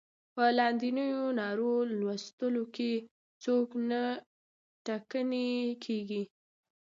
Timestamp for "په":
0.33-0.43